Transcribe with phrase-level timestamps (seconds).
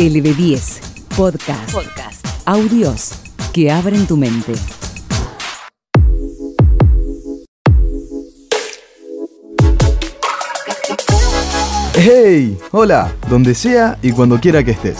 [0.00, 0.80] LB10
[1.14, 1.72] Podcast.
[1.74, 2.26] Podcast.
[2.46, 3.12] Audios
[3.52, 4.54] que abren tu mente.
[11.96, 12.56] ¡Hey!
[12.72, 14.96] Hola, donde sea y cuando quiera que estés.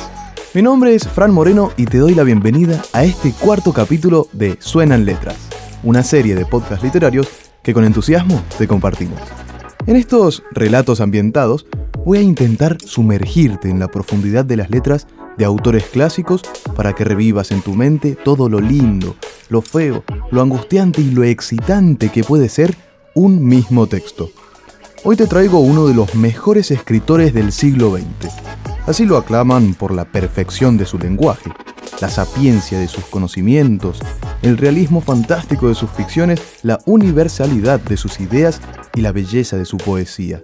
[0.53, 4.59] Mi nombre es Fran Moreno y te doy la bienvenida a este cuarto capítulo de
[4.61, 5.39] Suenan Letras,
[5.83, 7.27] una serie de podcasts literarios
[7.63, 9.19] que con entusiasmo te compartimos.
[9.87, 11.65] En estos relatos ambientados
[12.05, 15.07] voy a intentar sumergirte en la profundidad de las letras
[15.37, 16.43] de autores clásicos
[16.77, 19.17] para que revivas en tu mente todo lo lindo,
[19.49, 22.77] lo feo, lo angustiante y lo excitante que puede ser
[23.15, 24.31] un mismo texto.
[25.05, 28.33] Hoy te traigo uno de los mejores escritores del siglo XX.
[28.87, 31.51] Así lo aclaman por la perfección de su lenguaje,
[32.01, 34.01] la sapiencia de sus conocimientos,
[34.43, 38.61] el realismo fantástico de sus ficciones, la universalidad de sus ideas
[38.95, 40.43] y la belleza de su poesía.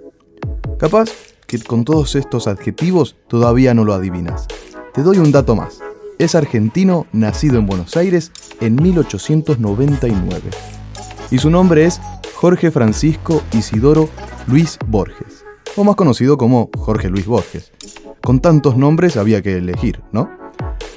[0.79, 1.09] Capaz
[1.47, 4.47] que con todos estos adjetivos todavía no lo adivinas.
[4.95, 5.81] Te doy un dato más.
[6.19, 10.51] Es argentino, nacido en Buenos Aires en 1899.
[11.31, 12.01] Y su nombre es
[12.35, 14.09] Jorge Francisco Isidoro
[14.47, 15.45] Luis Borges,
[15.77, 17.73] o más conocido como Jorge Luis Borges.
[18.23, 20.31] Con tantos nombres había que elegir, ¿no?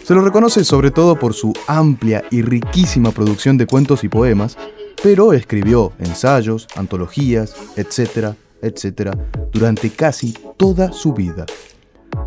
[0.03, 4.57] Se lo reconoce sobre todo por su amplia y riquísima producción de cuentos y poemas,
[5.03, 9.11] pero escribió ensayos, antologías, etcétera, etcétera,
[9.51, 11.45] durante casi toda su vida.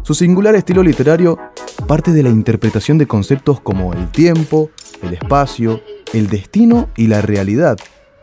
[0.03, 1.39] Su singular estilo literario
[1.87, 4.71] parte de la interpretación de conceptos como el tiempo,
[5.03, 5.81] el espacio,
[6.13, 7.79] el destino y la realidad,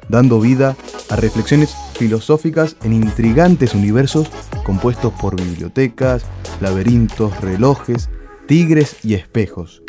[0.10, 0.76] dando vida
[1.10, 4.30] a reflexiones filosóficas en intrigantes universos
[4.66, 6.24] compuestos por bibliotecas,
[6.62, 8.10] laberintos, relojes,
[8.48, 9.84] tigres y espejos.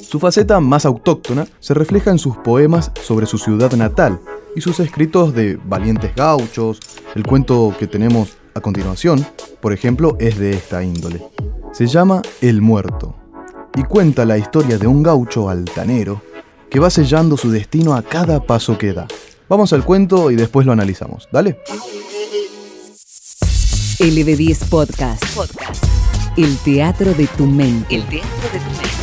[0.00, 4.20] Su faceta más autóctona se refleja en sus poemas sobre su ciudad natal
[4.54, 6.80] y sus escritos de valientes gauchos.
[7.14, 9.24] El cuento que tenemos a continuación,
[9.60, 11.22] por ejemplo, es de esta índole.
[11.72, 13.16] Se llama El Muerto
[13.76, 16.22] y cuenta la historia de un gaucho altanero
[16.68, 19.06] que va sellando su destino a cada paso que da.
[19.48, 21.28] Vamos al cuento y después lo analizamos.
[21.32, 21.58] Dale.
[23.98, 25.34] LB10 Podcast.
[25.34, 25.84] Podcast.
[26.36, 27.96] El teatro de tu mente.
[27.96, 28.99] El teatro de tu mente.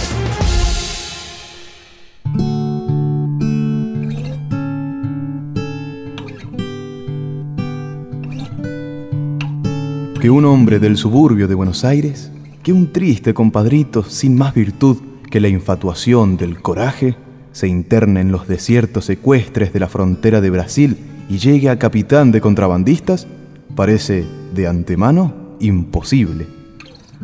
[10.19, 12.31] Que un hombre del suburbio de Buenos Aires,
[12.63, 14.97] que un triste compadrito sin más virtud
[15.29, 17.15] que la infatuación del coraje,
[17.51, 20.97] se interne en los desiertos ecuestres de la frontera de Brasil
[21.29, 23.27] y llegue a capitán de contrabandistas,
[23.75, 26.47] parece de antemano imposible.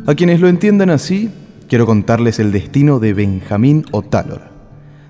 [0.06, 1.30] A quienes lo entiendan así,
[1.68, 4.52] quiero contarles el destino de Benjamín Otálora,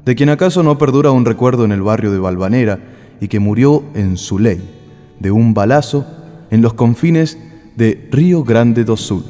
[0.07, 2.79] de quien acaso no perdura un recuerdo en el barrio de Valvanera
[3.21, 4.63] y que murió en su ley,
[5.21, 6.07] de un balazo
[6.51, 7.39] en los confines
[7.77, 9.25] de Río Grande do Sul.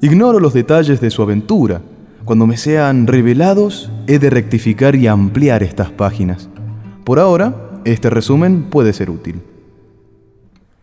[0.00, 1.80] Ignoro los detalles de su aventura.
[2.24, 6.48] Cuando me sean revelados, he de rectificar y ampliar estas páginas.
[7.04, 9.40] Por ahora, este resumen puede ser útil.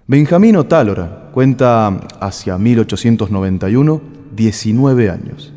[0.08, 1.88] Benjamín Otálora cuenta
[2.20, 4.02] hacia 1891
[4.36, 5.54] 19 años.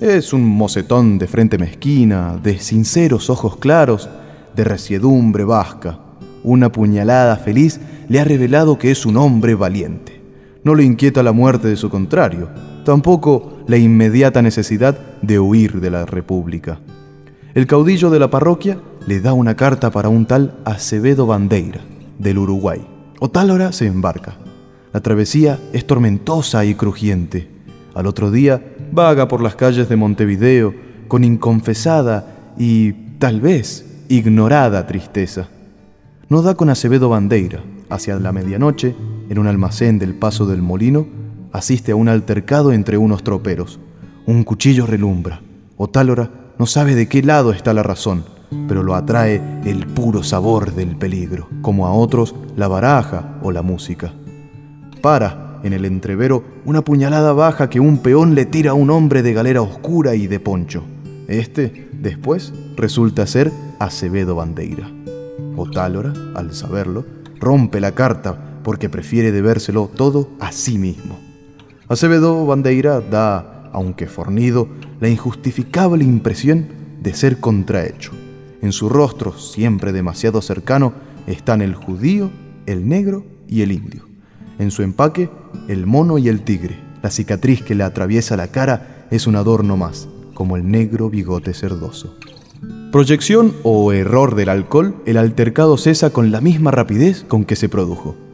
[0.00, 4.08] Es un mocetón de frente mezquina, de sinceros ojos claros,
[4.54, 5.98] de resiedumbre vasca.
[6.44, 10.17] Una puñalada feliz le ha revelado que es un hombre valiente.
[10.68, 12.50] No le inquieta la muerte de su contrario,
[12.84, 16.78] tampoco la inmediata necesidad de huir de la República.
[17.54, 21.80] El caudillo de la parroquia le da una carta para un tal Acevedo Bandeira,
[22.18, 22.86] del Uruguay.
[23.18, 24.36] Otálora se embarca.
[24.92, 27.48] La travesía es tormentosa y crujiente.
[27.94, 28.62] Al otro día
[28.92, 30.74] vaga por las calles de Montevideo
[31.08, 35.48] con inconfesada y, tal vez, ignorada tristeza.
[36.28, 37.62] No da con Acevedo Bandeira.
[37.88, 38.94] Hacia la medianoche,
[39.28, 41.06] en un almacén del Paso del Molino,
[41.52, 43.78] asiste a un altercado entre unos troperos.
[44.26, 45.40] Un cuchillo relumbra.
[45.76, 48.24] Otálora no sabe de qué lado está la razón,
[48.66, 53.62] pero lo atrae el puro sabor del peligro, como a otros la baraja o la
[53.62, 54.12] música.
[55.00, 59.22] Para, en el entrevero, una puñalada baja que un peón le tira a un hombre
[59.22, 60.82] de galera oscura y de poncho.
[61.28, 64.90] Este, después, resulta ser Acevedo Bandeira.
[65.56, 67.04] Otálora, al saberlo,
[67.40, 71.18] rompe la carta porque prefiere debérselo todo a sí mismo.
[71.88, 74.68] Acevedo Bandeira da, aunque fornido,
[75.00, 76.66] la injustificable impresión
[77.00, 78.12] de ser contrahecho.
[78.60, 80.92] En su rostro, siempre demasiado cercano,
[81.26, 82.30] están el judío,
[82.66, 84.06] el negro y el indio.
[84.58, 85.30] En su empaque,
[85.66, 86.78] el mono y el tigre.
[87.02, 91.54] La cicatriz que le atraviesa la cara es un adorno más, como el negro bigote
[91.54, 92.18] cerdoso.
[92.92, 97.70] Proyección o error del alcohol, el altercado cesa con la misma rapidez con que se
[97.70, 98.27] produjo.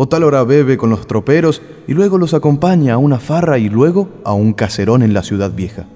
[0.00, 4.32] Otálora bebe con los troperos y luego los acompaña a una farra y luego a
[4.32, 5.86] un caserón en la ciudad vieja,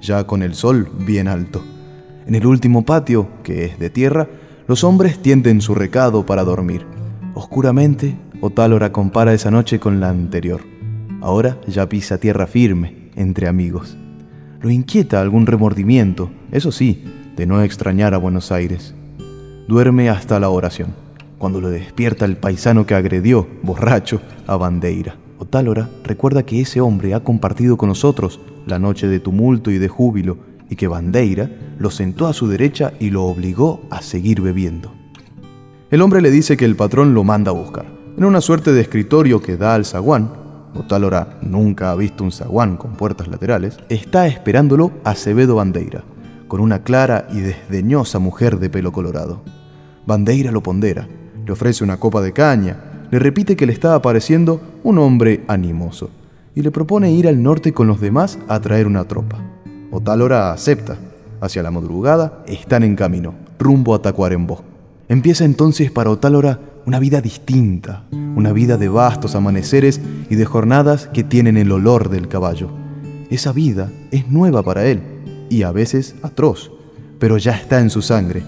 [0.00, 1.64] ya con el sol bien alto.
[2.28, 4.28] En el último patio, que es de tierra,
[4.68, 6.86] los hombres tienden su recado para dormir.
[7.34, 10.60] Oscuramente, Otálora compara esa noche con la anterior.
[11.20, 13.96] Ahora ya pisa tierra firme, entre amigos.
[14.60, 17.02] Lo inquieta algún remordimiento, eso sí,
[17.34, 18.94] de no extrañar a Buenos Aires.
[19.66, 20.94] Duerme hasta la oración,
[21.38, 25.16] cuando lo despierta el paisano que agredió, borracho, a Bandeira.
[25.38, 29.88] Otálora recuerda que ese hombre ha compartido con nosotros la noche de tumulto y de
[29.88, 30.38] júbilo,
[30.68, 34.92] y que Bandeira lo sentó a su derecha y lo obligó a seguir bebiendo.
[35.90, 37.86] El hombre le dice que el patrón lo manda a buscar.
[38.16, 40.30] En una suerte de escritorio que da al zaguán,
[40.74, 46.04] Otálora nunca ha visto un zaguán con puertas laterales, está esperándolo Acevedo Bandeira,
[46.46, 49.42] con una clara y desdeñosa mujer de pelo colorado.
[50.06, 51.08] Bandeira lo pondera,
[51.48, 52.76] le ofrece una copa de caña,
[53.10, 56.10] le repite que le está apareciendo un hombre animoso
[56.54, 59.38] y le propone ir al norte con los demás a traer una tropa.
[59.90, 60.98] Otálora acepta.
[61.40, 64.62] Hacia la madrugada están en camino, rumbo a Tacuarembó.
[65.08, 68.04] Empieza entonces para Otálora una vida distinta,
[68.36, 72.68] una vida de vastos amaneceres y de jornadas que tienen el olor del caballo.
[73.30, 75.00] Esa vida es nueva para él
[75.48, 76.70] y a veces atroz,
[77.18, 78.42] pero ya está en su sangre,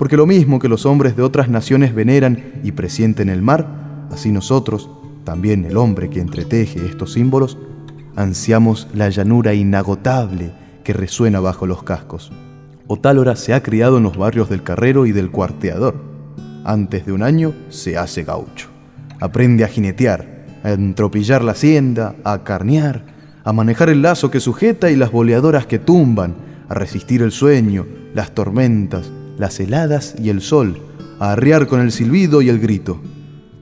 [0.00, 4.32] porque lo mismo que los hombres de otras naciones veneran y presienten el mar, así
[4.32, 4.88] nosotros,
[5.24, 7.58] también el hombre que entreteje estos símbolos,
[8.16, 10.52] ansiamos la llanura inagotable
[10.84, 12.32] que resuena bajo los cascos.
[12.86, 15.96] Otálora se ha criado en los barrios del Carrero y del Cuarteador
[16.64, 18.68] antes de un año se hace gaucho.
[19.20, 23.04] Aprende a jinetear, a entropillar la hacienda, a carnear,
[23.44, 26.36] a manejar el lazo que sujeta y las boleadoras que tumban,
[26.70, 30.78] a resistir el sueño, las tormentas, las heladas y el sol,
[31.18, 33.00] a arriar con el silbido y el grito.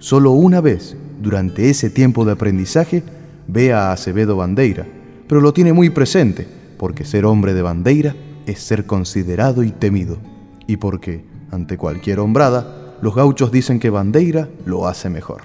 [0.01, 3.05] Solo una vez, durante ese tiempo de aprendizaje,
[3.47, 4.87] ve a Acevedo Bandeira,
[5.29, 6.49] pero lo tiene muy presente,
[6.79, 8.17] porque ser hombre de Bandeira
[8.47, 10.19] es ser considerado y temido,
[10.67, 15.43] y porque, ante cualquier hombrada, los gauchos dicen que Bandeira lo hace mejor.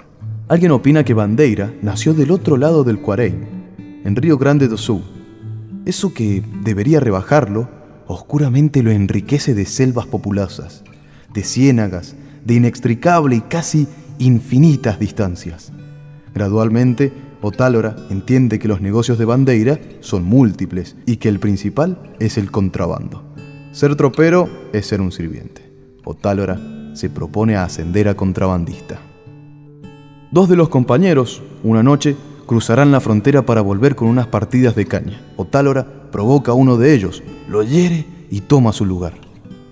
[0.47, 3.35] Alguien opina que Bandeira nació del otro lado del Cuarey,
[4.03, 5.03] en Río Grande do Sul.
[5.85, 10.83] Eso que debería rebajarlo, oscuramente lo enriquece de selvas populosas,
[11.33, 12.15] de ciénagas,
[12.45, 13.87] de inextricable y casi
[14.19, 15.71] infinitas distancias.
[16.33, 17.11] Gradualmente,
[17.41, 22.51] Otálora entiende que los negocios de Bandeira son múltiples y que el principal es el
[22.51, 23.23] contrabando.
[23.73, 25.69] Ser tropero es ser un sirviente.
[26.05, 26.59] Otálora
[26.93, 28.99] se propone a ascender a contrabandista.
[30.31, 32.15] Dos de los compañeros, una noche,
[32.45, 35.21] cruzarán la frontera para volver con unas partidas de caña.
[35.37, 39.15] Otálora provoca a uno de ellos, lo hiere y toma su lugar.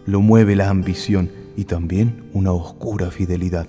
[0.07, 3.67] Lo mueve la ambición y también una oscura fidelidad.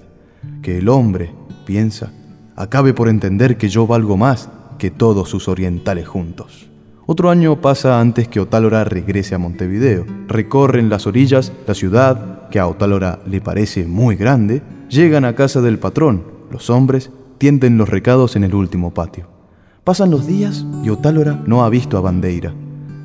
[0.62, 1.34] Que el hombre,
[1.66, 2.12] piensa,
[2.56, 4.48] acabe por entender que yo valgo más
[4.78, 6.70] que todos sus orientales juntos.
[7.04, 10.06] Otro año pasa antes que Otálora regrese a Montevideo.
[10.26, 15.60] Recorren las orillas, la ciudad, que a Otálora le parece muy grande, llegan a casa
[15.60, 16.24] del patrón.
[16.50, 19.41] Los hombres tienden los recados en el último patio.
[19.84, 22.54] Pasan los días y Otálora no ha visto a Bandeira.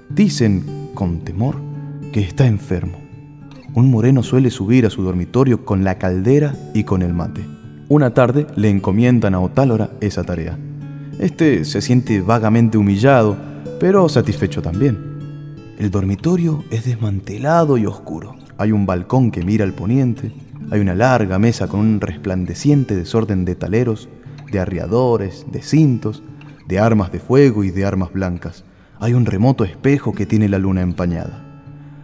[0.09, 1.56] Dicen, con temor,
[2.12, 3.00] que está enfermo.
[3.74, 7.44] Un moreno suele subir a su dormitorio con la caldera y con el mate.
[7.89, 10.56] Una tarde le encomiendan a Otálora esa tarea.
[11.18, 13.35] Este se siente vagamente humillado,
[13.79, 15.00] pero satisfecho también.
[15.79, 18.36] El dormitorio es desmantelado y oscuro.
[18.60, 20.31] Hay un balcón que mira al poniente,
[20.69, 24.10] hay una larga mesa con un resplandeciente desorden de taleros,
[24.51, 26.22] de arriadores, de cintos,
[26.67, 28.63] de armas de fuego y de armas blancas.
[29.00, 31.43] Hay un remoto espejo que tiene la luna empañada.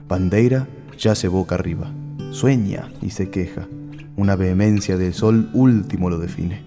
[0.08, 0.68] Bandeira
[0.98, 1.92] yace boca arriba,
[2.32, 3.68] sueña y se queja.
[4.16, 6.64] Una vehemencia del sol último lo define.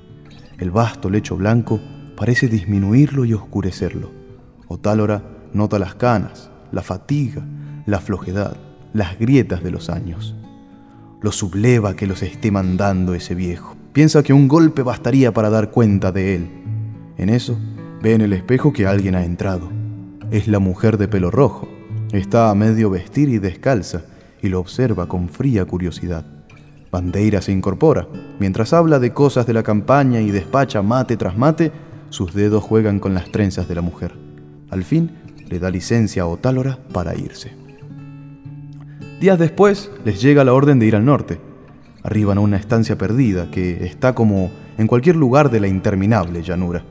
[0.58, 1.80] El vasto lecho blanco
[2.16, 4.10] parece disminuirlo y oscurecerlo.
[4.68, 5.22] Otálora
[5.52, 7.44] nota las canas, la fatiga,
[7.86, 8.56] la flojedad
[8.96, 10.34] las grietas de los años.
[11.20, 13.76] Lo subleva que los esté mandando ese viejo.
[13.92, 16.48] Piensa que un golpe bastaría para dar cuenta de él.
[17.18, 17.58] En eso,
[18.02, 19.70] ve en el espejo que alguien ha entrado.
[20.30, 21.68] Es la mujer de pelo rojo.
[22.12, 24.02] Está a medio vestir y descalza,
[24.42, 26.24] y lo observa con fría curiosidad.
[26.90, 28.08] Bandeira se incorpora.
[28.38, 31.72] Mientras habla de cosas de la campaña y despacha mate tras mate,
[32.10, 34.14] sus dedos juegan con las trenzas de la mujer.
[34.70, 35.10] Al fin,
[35.48, 37.52] le da licencia a Otálora para irse.
[39.20, 41.40] Días después les llega la orden de ir al norte.
[42.02, 46.84] Arriban a una estancia perdida que está como en cualquier lugar de la interminable llanura.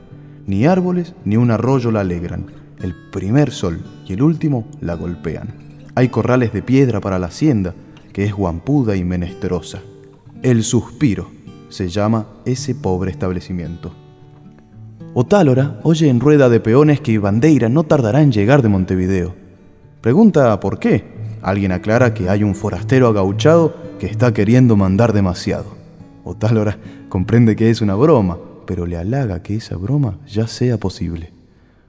[0.46, 2.46] Ni árboles ni un arroyo la alegran.
[2.80, 5.48] El primer sol y el último la golpean.
[5.94, 7.74] Hay corrales de piedra para la hacienda,
[8.12, 9.80] que es guampuda y menesterosa.
[10.42, 11.30] El suspiro,
[11.68, 13.92] se llama ese pobre establecimiento.
[15.14, 19.34] Otálora oye en rueda de peones que Bandeira no tardará en llegar de Montevideo.
[20.00, 21.16] Pregunta por qué.
[21.42, 25.66] Alguien aclara que hay un forastero agauchado que está queriendo mandar demasiado.
[26.24, 28.36] Otálora comprende que es una broma,
[28.66, 31.32] pero le halaga que esa broma ya sea posible.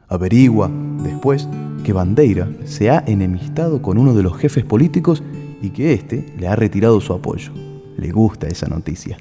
[0.07, 0.72] Averigua,
[1.03, 1.50] después,
[1.84, 5.22] que Bandeira se ha enemistado con uno de los jefes políticos
[5.62, 7.51] y que éste le ha retirado su apoyo.
[7.98, 9.17] Le gusta esa noticia.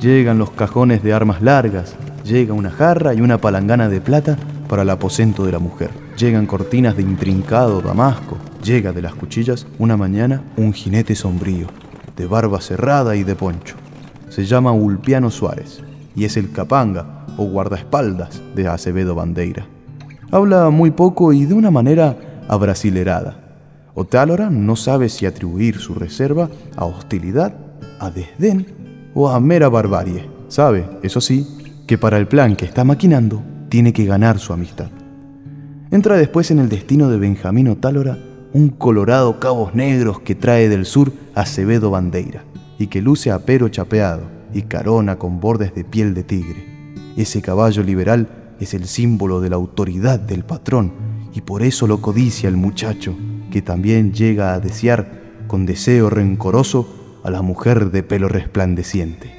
[0.00, 1.94] Llegan los cajones de armas largas,
[2.24, 4.36] llega una jarra y una palangana de plata
[4.68, 5.90] para el aposento de la mujer.
[6.16, 8.38] Llegan cortinas de intrincado damasco.
[8.64, 11.66] Llega de las cuchillas una mañana un jinete sombrío,
[12.16, 13.76] de barba cerrada y de poncho.
[14.28, 15.82] Se llama Ulpiano Suárez
[16.14, 19.66] y es el capanga o guardaespaldas de Acevedo Bandeira.
[20.30, 22.16] Habla muy poco y de una manera
[22.48, 23.36] abrasilerada.
[23.94, 27.54] Otálora no sabe si atribuir su reserva a hostilidad,
[27.98, 28.66] a desdén
[29.14, 30.28] o a mera barbarie.
[30.48, 31.46] Sabe, eso sí,
[31.86, 34.90] que para el plan que está maquinando tiene que ganar su amistad.
[35.90, 38.16] Entra después en el destino de Benjamín Otálora
[38.52, 42.44] un colorado cabos negros que trae del sur Acevedo Bandeira
[42.78, 46.94] y que luce a pero chapeado y carona con bordes de piel de tigre.
[47.16, 48.28] Ese caballo liberal
[48.60, 50.92] es el símbolo de la autoridad del patrón
[51.32, 53.16] y por eso lo codicia el muchacho,
[53.50, 59.32] que también llega a desear con deseo rencoroso a la mujer de pelo resplandeciente.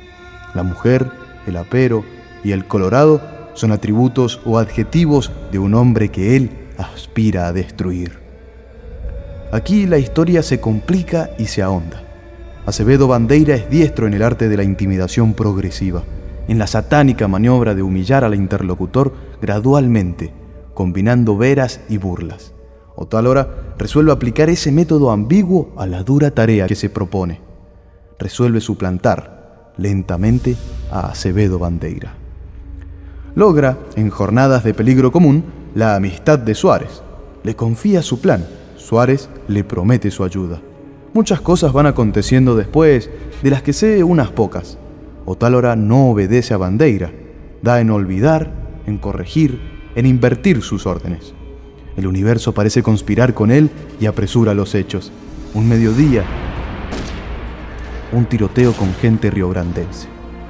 [0.53, 1.09] La mujer,
[1.47, 2.03] el apero
[2.43, 3.21] y el colorado
[3.53, 8.19] son atributos o adjetivos de un hombre que él aspira a destruir.
[9.51, 12.10] Aquí la historia se complica y se ahonda.
[12.65, 16.03] Acevedo Bandeira es diestro en el arte de la intimidación progresiva,
[16.47, 20.33] en la satánica maniobra de humillar al interlocutor gradualmente,
[20.73, 22.53] combinando veras y burlas.
[22.95, 27.41] Otálora resuelve aplicar ese método ambiguo a la dura tarea que se propone.
[28.19, 30.55] Resuelve suplantar lentamente
[30.91, 32.21] a Acevedo Bandeira
[33.35, 35.43] logra, en jornadas de peligro común,
[35.75, 37.01] la amistad de Suárez.
[37.43, 38.45] Le confía su plan.
[38.75, 40.61] Suárez le promete su ayuda.
[41.13, 43.09] Muchas cosas van aconteciendo después,
[43.43, 44.77] de las que sé unas pocas.
[45.25, 47.11] Otálora no obedece a Bandeira.
[47.61, 48.53] Da en olvidar,
[48.87, 49.59] en corregir,
[49.95, 51.33] en invertir sus órdenes.
[51.97, 55.11] El universo parece conspirar con él y apresura los hechos.
[55.53, 56.23] Un mediodía,
[58.13, 60.07] un tiroteo con gente riograndense.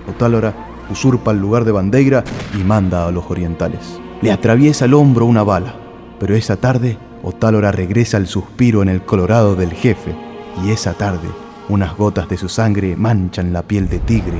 [0.07, 0.53] Otálora
[0.91, 3.99] usurpa el lugar de Bandeira y manda a los orientales.
[4.21, 5.73] Le atraviesa el hombro una bala,
[6.19, 10.15] pero esa tarde Otálora regresa al suspiro en el colorado del jefe,
[10.63, 11.27] y esa tarde
[11.71, 14.37] unas gotas de su sangre manchan la piel de tigre,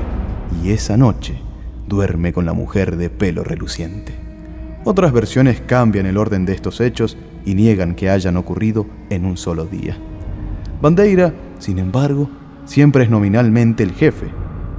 [0.62, 1.40] y esa noche
[1.88, 4.14] duerme con la mujer de pelo reluciente.
[4.84, 7.16] Otras versiones cambian el orden de estos hechos
[7.46, 9.96] y niegan que hayan ocurrido en un solo día.
[10.82, 12.28] Bandeira, sin embargo,
[12.66, 14.26] siempre es nominalmente el jefe,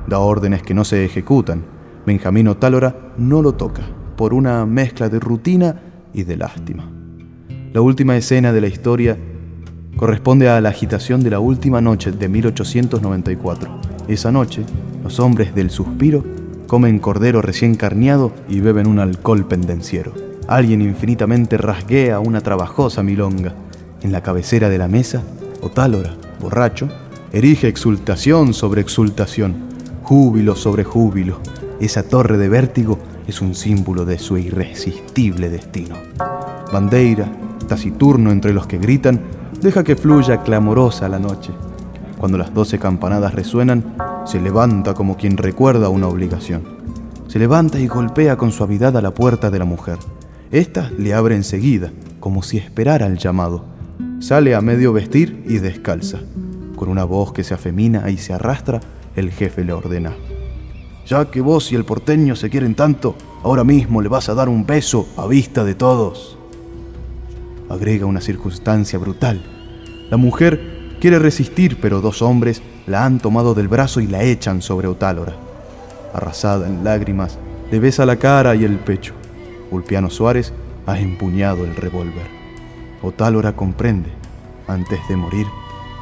[0.08, 1.66] da órdenes que no se ejecutan.
[2.06, 3.82] Benjamín Otálora no lo toca,
[4.16, 5.82] por una mezcla de rutina
[6.14, 6.88] y de lástima.
[7.72, 9.18] La última escena de la historia
[9.96, 13.82] corresponde a la agitación de la última noche de 1894.
[14.08, 14.64] Esa noche,
[15.04, 16.24] los hombres del suspiro
[16.68, 20.14] comen cordero recién carneado y beben un alcohol pendenciero.
[20.48, 23.54] Alguien infinitamente rasguea una trabajosa milonga.
[24.02, 25.24] En la cabecera de la mesa,
[25.62, 26.90] Otálora, borracho,
[27.32, 29.74] erige exultación sobre exultación
[30.04, 31.40] júbilo sobre júbilo.
[31.80, 35.96] Esa torre de vértigo es un símbolo de su irresistible destino.
[36.72, 37.32] Bandeira,
[37.68, 39.22] taciturno entre los que gritan,
[39.64, 41.54] deja que fluya clamorosa la noche.
[42.18, 46.64] Cuando las doce campanadas resuenan, se levanta como quien recuerda una obligación.
[47.28, 50.00] Se levanta y golpea con suavidad a la puerta de la mujer.
[50.52, 53.64] Esta le abre enseguida, como si esperara el llamado.
[54.20, 56.20] Sale a medio vestir y descalza.
[56.76, 58.82] Con una voz que se afemina y se arrastra,
[59.16, 60.14] el jefe le ordena.
[61.08, 64.50] Ya que vos y el porteño se quieren tanto, ahora mismo le vas a dar
[64.50, 66.38] un beso a vista de todos.
[67.70, 69.42] Agrega una circunstancia brutal.
[70.10, 74.62] La mujer quiere resistir, pero dos hombres la han tomado del brazo y la echan
[74.62, 75.34] sobre Otálora.
[76.14, 77.38] Arrasada en lágrimas,
[77.72, 79.14] le besa la cara y el pecho.
[79.72, 80.54] Ulpiano Suárez
[80.86, 82.28] ha empuñado el revólver.
[83.02, 84.10] Otálora comprende,
[84.68, 85.48] antes de morir,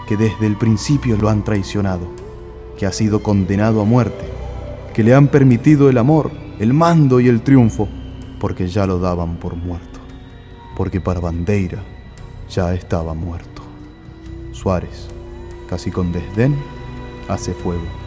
[0.08, 2.22] que desde el principio lo han traicionado
[2.82, 4.26] que ha sido condenado a muerte,
[4.96, 7.88] que le han permitido el amor, el mando y el triunfo,
[8.40, 9.91] porque ya lo daban por muerto,
[10.76, 11.84] porque para Bandeira
[12.50, 13.62] ya estaba muerto.
[14.52, 15.08] Suárez,
[15.70, 16.56] casi con desdén,
[17.28, 18.02] hace fuego.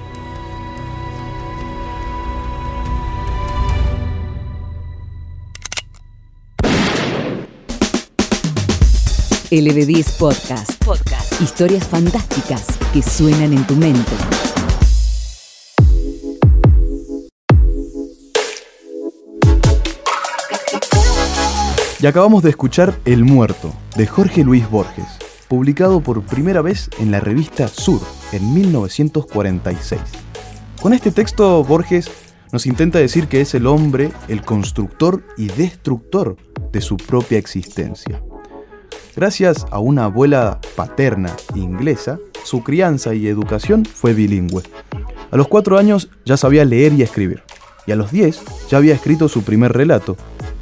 [9.51, 10.85] LB10 Podcast.
[10.85, 11.41] Podcast.
[11.41, 14.54] Historias fantásticas que suenan en tu mente.
[22.05, 25.07] Y acabamos de escuchar El Muerto, de Jorge Luis Borges,
[25.49, 30.03] publicado por primera vez en la revista Sur en 1946.
[30.83, 32.11] Con este texto, Borges
[32.53, 36.37] nos intenta decir que es el hombre el constructor y destructor
[36.73, 38.23] de su propia existencia.
[39.17, 44.63] Gracias a una abuela paterna inglesa, su crianza y educación fue bilingüe.
[45.31, 47.45] A los cuatro años ya sabía leer y escribir,
[47.87, 50.19] y a los diez ya había escrito su primer relato,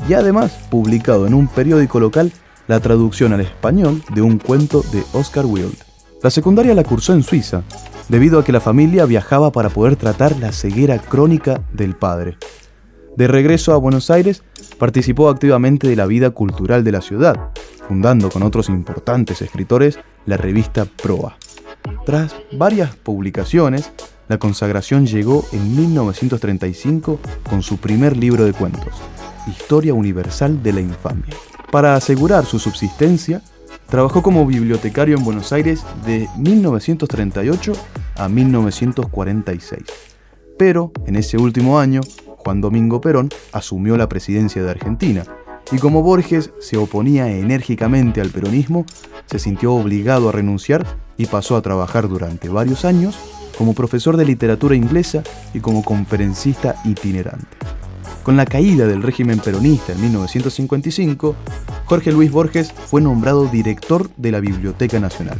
[0.08, 2.32] y además publicado en un periódico local
[2.68, 5.76] la traducción al español de un cuento de Oscar Wilde.
[6.22, 7.62] La secundaria la cursó en Suiza,
[8.08, 12.36] debido a que la familia viajaba para poder tratar la ceguera crónica del padre.
[13.16, 14.42] De regreso a Buenos Aires,
[14.78, 17.50] participó activamente de la vida cultural de la ciudad,
[17.88, 21.36] fundando con otros importantes escritores la revista Proa.
[22.06, 23.92] Tras varias publicaciones,
[24.28, 27.18] la consagración llegó en 1935
[27.50, 28.94] con su primer libro de cuentos,
[29.46, 31.34] Historia Universal de la Infamia.
[31.70, 33.42] Para asegurar su subsistencia,
[33.88, 37.72] trabajó como bibliotecario en Buenos Aires de 1938
[38.16, 39.82] a 1946.
[40.58, 42.00] Pero en ese último año,
[42.38, 45.24] Juan Domingo Perón asumió la presidencia de Argentina
[45.70, 48.84] y como Borges se oponía enérgicamente al peronismo,
[49.26, 50.84] se sintió obligado a renunciar
[51.16, 53.16] y pasó a trabajar durante varios años
[53.56, 55.22] como profesor de literatura inglesa
[55.54, 57.46] y como conferencista itinerante.
[58.22, 61.34] Con la caída del régimen peronista en 1955,
[61.86, 65.38] Jorge Luis Borges fue nombrado director de la Biblioteca Nacional.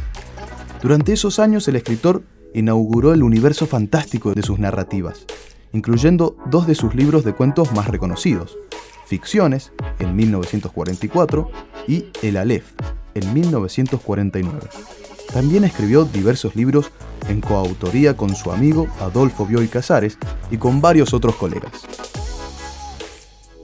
[0.81, 2.23] Durante esos años el escritor
[2.53, 5.25] inauguró el universo fantástico de sus narrativas,
[5.71, 8.57] incluyendo dos de sus libros de cuentos más reconocidos,
[9.05, 11.49] Ficciones, en 1944,
[11.87, 12.71] y El Aleph,
[13.15, 14.59] en 1949.
[15.33, 16.91] También escribió diversos libros
[17.29, 20.17] en coautoría con su amigo Adolfo Bioy Casares
[20.51, 21.71] y con varios otros colegas.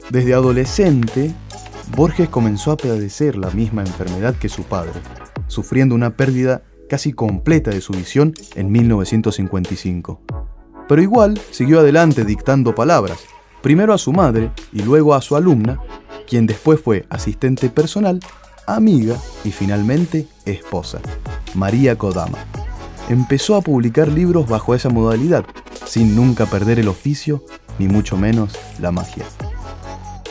[0.10, 1.32] Desde adolescente,
[1.96, 5.00] Borges comenzó a padecer la misma enfermedad que su padre,
[5.48, 10.20] sufriendo una pérdida casi completa de su visión en 1955.
[10.88, 13.20] Pero igual siguió adelante dictando palabras,
[13.62, 15.80] primero a su madre y luego a su alumna,
[16.28, 18.20] quien después fue asistente personal,
[18.66, 21.02] amiga y finalmente esposa,
[21.54, 22.40] María Kodama.
[23.10, 25.46] Empezó a publicar libros bajo esa modalidad,
[25.86, 27.44] sin nunca perder el oficio,
[27.78, 29.26] ni mucho menos la magia.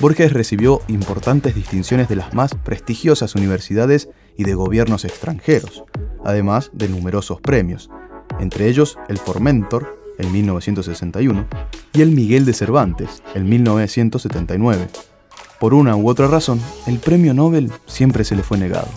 [0.01, 5.83] Borges recibió importantes distinciones de las más prestigiosas universidades y de gobiernos extranjeros,
[6.25, 7.91] además de numerosos premios,
[8.39, 11.47] entre ellos el Formentor, en 1961,
[11.93, 14.89] y el Miguel de Cervantes, en 1979.
[15.59, 18.89] Por una u otra razón, el premio Nobel siempre se le fue negado.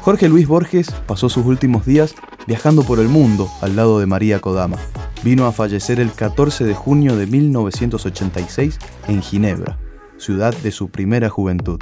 [0.00, 2.14] Jorge Luis Borges pasó sus últimos días
[2.46, 4.78] viajando por el mundo al lado de María Kodama,
[5.26, 9.76] vino a fallecer el 14 de junio de 1986 en Ginebra,
[10.18, 11.80] ciudad de su primera juventud,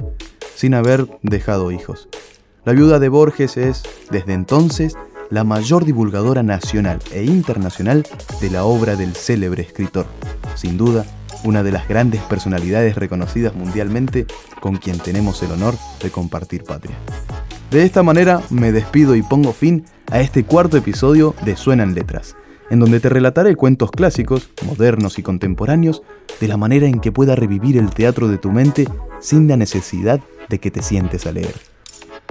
[0.55, 2.09] sin haber dejado hijos.
[2.65, 4.97] La viuda de Borges es, desde entonces,
[5.29, 8.07] la mayor divulgadora nacional e internacional
[8.41, 10.07] de la obra del célebre escritor.
[10.55, 11.05] Sin duda,
[11.45, 14.25] una de las grandes personalidades reconocidas mundialmente
[14.63, 16.97] con quien tenemos el honor de compartir patria.
[17.71, 22.37] De esta manera me despido y pongo fin a este cuarto episodio de Suenan Letras
[22.71, 26.03] en donde te relataré cuentos clásicos, modernos y contemporáneos,
[26.41, 28.89] de la manera en que pueda revivir el teatro de tu mente
[29.21, 31.55] sin la necesidad de que te sientes a leer.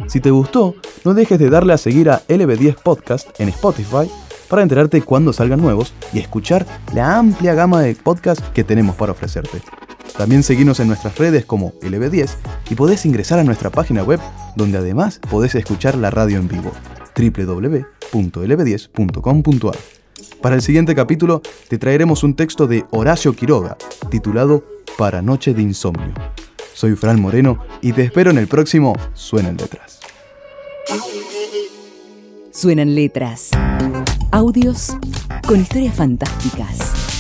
[0.08, 4.10] Si te gustó, no dejes de darle a seguir a LB10 Podcast en Spotify
[4.50, 9.13] para enterarte cuando salgan nuevos y escuchar la amplia gama de podcasts que tenemos para
[9.13, 9.62] ofrecerte.
[10.17, 12.30] También seguimos en nuestras redes como LB10
[12.69, 14.19] y podés ingresar a nuestra página web
[14.56, 16.72] donde además podés escuchar la radio en vivo
[17.15, 20.02] www.lb10.com.ar.
[20.43, 23.77] Para el siguiente capítulo te traeremos un texto de Horacio Quiroga,
[24.12, 24.65] titulado
[24.97, 26.13] Para Noche de Insomnio.
[26.73, 30.01] Soy Fran Moreno y te espero en el próximo Suenan Letras.
[32.51, 33.51] Suenan Letras.
[34.32, 34.97] Audios
[35.47, 37.12] con historias fantásticas.